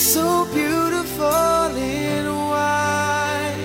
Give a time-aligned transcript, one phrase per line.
[0.00, 3.64] so beautiful in white.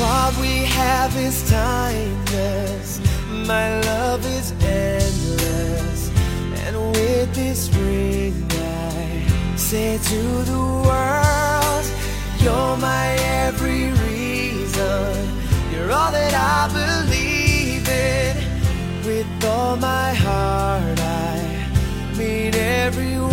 [0.00, 3.00] What we have is timeless.
[3.46, 4.41] My love is
[9.74, 11.86] say to the world,
[12.44, 13.08] You're my
[13.42, 15.10] every reason.
[15.72, 18.34] You're all that I believe in.
[19.06, 23.31] With all my heart, I mean every word.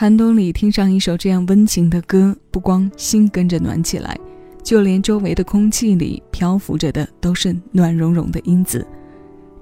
[0.00, 4.16] 寒冬里听上一首这样温情的歌，不光心跟着暖起来，
[4.62, 8.86] 就连周围的空气里漂浮着的都是暖融融的因子。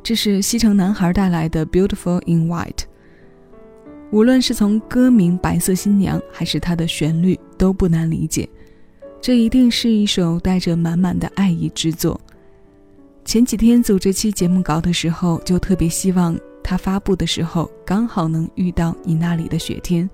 [0.01, 2.65] 这是西城男孩带来的《Beautiful in White》。
[4.13, 8.49] 无论是从歌名《白色新娘》，还是它的旋律，都不难理解。
[9.21, 12.21] 这一定是一首带着满满的爱意之作。
[13.25, 20.09] 前几天组织期节目稿的时候，就特别希望它发布的时候刚好能遇到你那里的雪天。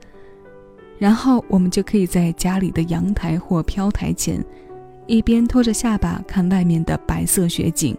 [1.04, 4.42] 然后我们就可以在家里的阳台或飘台前，
[5.06, 7.94] 一边托着下巴看外面的白色雪景，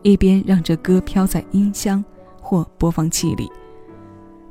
[0.00, 2.02] 一边让这歌飘在音箱
[2.40, 3.46] 或播放器里。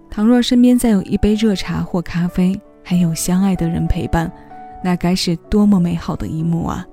[0.07, 4.31] 倘若身边再有一杯热茶或咖啡，还有相爱的人陪伴，
[4.83, 6.85] 那该是多么美好的一幕啊！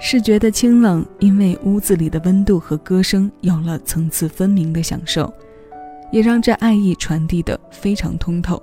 [0.00, 5.32] 视觉的清冷，因为屋子里的温度和歌声有了层次分明的享受，
[6.10, 8.60] 也让这爱意传递得非常通透。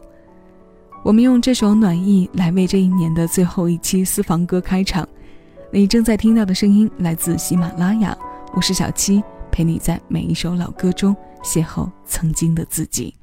[1.06, 5.08] 我们用这首《暖意》来为这一年的最后一期私房歌开场。
[5.72, 8.18] 你正在听到的声音来自喜马拉雅，
[8.56, 9.22] 我是小七，
[9.52, 13.14] 陪你在每一首老歌中邂逅曾经的自己。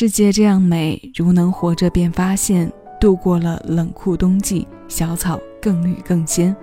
[0.00, 6.56] 世界这样美，如能活着便发现，度过了冷酷冬季，小草更绿更鲜。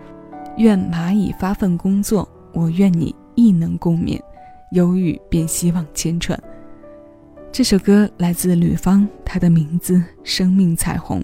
[0.57, 4.19] 愿蚂蚁发奋工作，我愿你亦能共勉。
[4.71, 6.35] 忧郁便希望，前传。
[7.51, 11.21] 这首歌来自吕方，他的名字《生命彩虹》。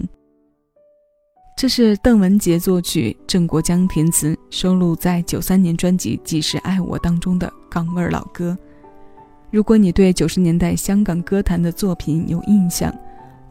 [1.58, 8.56] 这是邓文杰作曲，郑国江填词，收录在九三年专辑《即时爱我》当中的港味老歌。
[9.54, 12.92] 如果你对九十年代香港歌坛的作品有印象，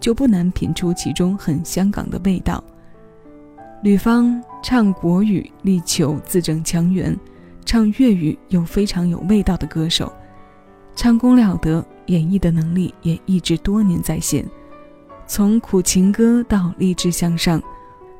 [0.02, 2.62] 就不难品出其中很香港的味道。
[3.82, 7.18] 吕方唱国语力求字正腔圆，
[7.64, 10.12] 唱粤语又非常有味道的歌手，
[10.94, 14.46] 唱功了得，演绎的能力也一直多年在线。
[15.26, 17.64] 从苦情歌到励志向上，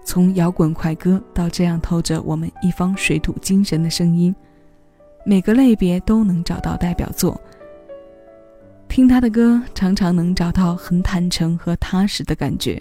[0.06, 4.34] 从摇滚快歌到这样透着我们一方水土精神的声音，
[5.26, 7.38] 每个类别都能找到代表作。
[8.94, 12.80] 听他的歌，常常能找到很坦诚和踏实的感觉。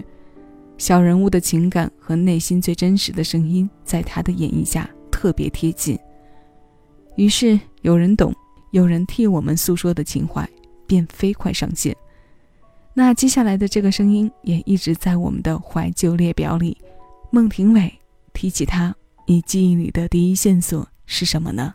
[0.76, 5.98] 小人物的情感和内心最真实的声音，在他的演绎下特别贴近。
[7.16, 8.30] 于是有人懂，
[8.72, 10.46] 有人替我们诉说的情怀，
[10.86, 11.96] 便飞快上线。
[12.92, 16.76] 那接下来的这个声音，也一直在我们的怀旧列表里。
[17.30, 17.90] 孟庭苇
[18.34, 18.94] 提起他，
[19.26, 21.72] 你记忆里的第一线索是什么呢？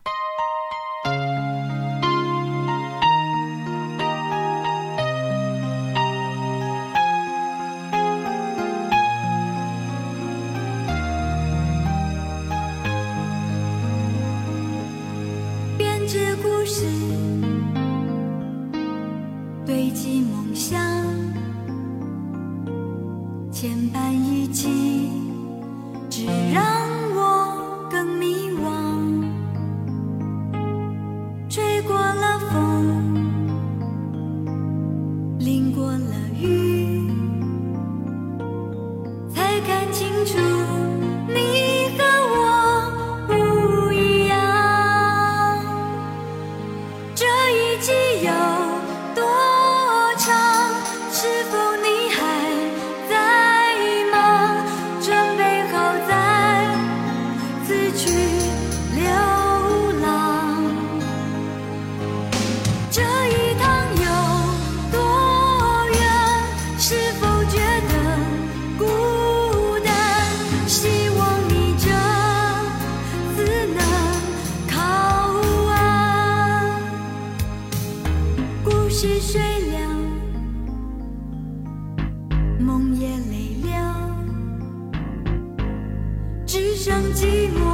[86.48, 87.67] 只剩寂寞。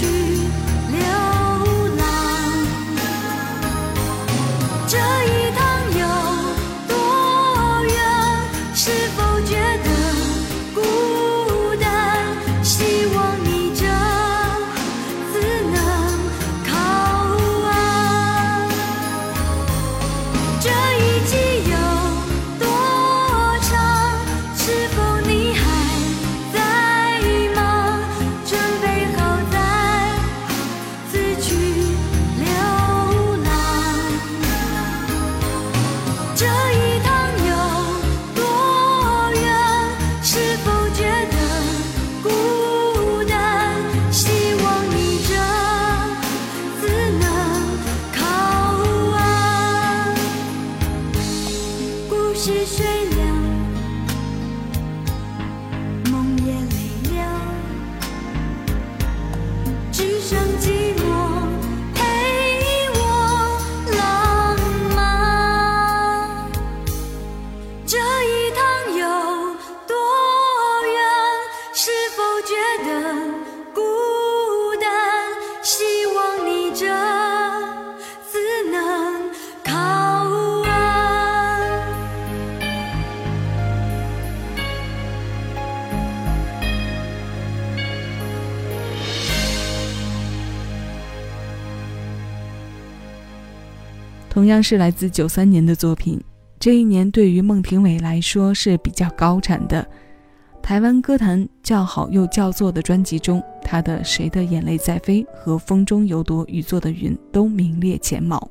[0.00, 0.21] you.
[94.32, 96.18] 同样是来自九三年的作品，
[96.58, 99.86] 这一年对于孟庭苇来说是比较高产的。
[100.62, 108.48] 台湾歌坛叫好又叫座的专辑中，她的《谁的眼泪在飞》和《风中有朵雨做的云》都名列前茅。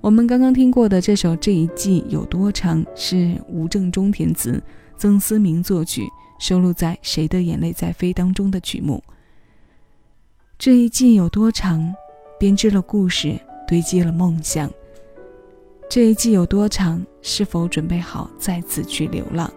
[0.00, 4.60] 我们刚刚听过的这首《这一季有多长》，是吴正中填词、
[4.98, 6.02] 曾思明作曲，
[6.40, 9.00] 收录在《谁的眼泪在飞》当中的曲目。
[10.58, 11.94] 这一季有多长，
[12.36, 13.38] 编织了故事。
[13.72, 14.70] 堆积了梦想。
[15.88, 17.02] 这一季有多长？
[17.22, 19.50] 是否准备好再次去流浪？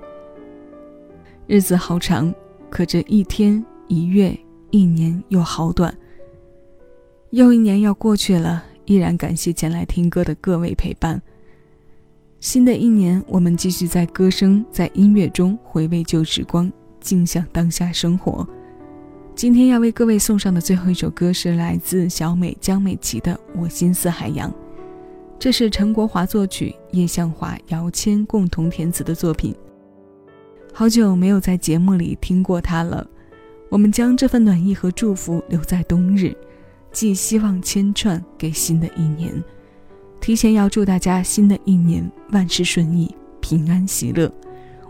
[1.47, 2.33] 日子好长，
[2.69, 4.33] 可这一天、一月、
[4.69, 5.93] 一年又好短。
[7.31, 11.21] 又一年要过去了，依然感谢前来听歌的各位陪伴。
[12.39, 18.47] 新的一年，我们继续在歌声、在音乐中回味旧时光，静享当下生活。
[19.35, 24.49] 今天要为各位送上的最后一首歌是来自小美江美琪的《我心似海洋》，
[25.37, 29.53] 这是陈国华作曲、叶向华、姚谦共同填词的作品。
[30.73, 33.05] 好久没有在节目里听过它了，
[33.67, 36.33] 我们将这份暖意和祝福留在冬日，
[36.93, 39.33] 寄希望千串给新的一年。
[40.21, 44.31] 提前要祝大家新的一年万事顺意、平安喜乐。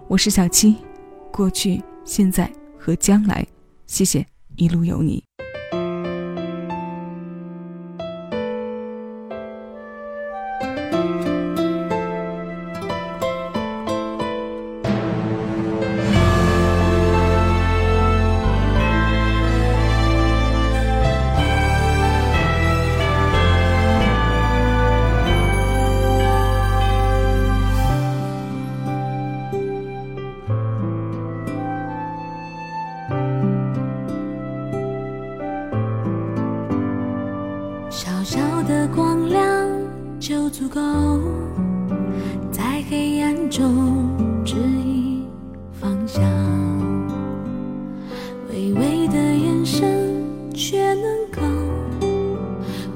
[0.08, 0.76] 我是小七，
[1.34, 2.48] 过去、现在
[2.78, 3.44] 和将来，
[3.88, 4.24] 谢谢。
[4.58, 5.25] 一路有你。
[43.58, 43.64] 中
[44.44, 45.24] 指引
[45.80, 46.22] 方向，
[48.52, 51.42] 微微的眼神却能够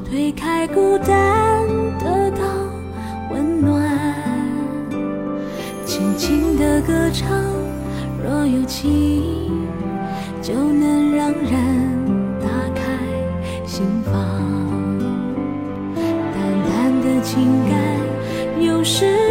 [0.03, 1.65] 推开孤单，
[1.97, 2.39] 得到
[3.33, 3.89] 温暖。
[5.85, 7.29] 轻轻的歌唱，
[8.21, 9.23] 若有情
[10.41, 12.83] 就能让人打开
[13.65, 14.13] 心房。
[15.95, 17.97] 淡淡的情感，
[18.61, 19.28] 有时。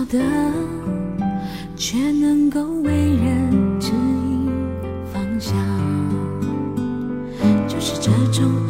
[0.00, 0.18] 小的，
[1.76, 4.48] 却能够为人指引
[5.12, 5.54] 方向，
[7.68, 8.69] 就是这种。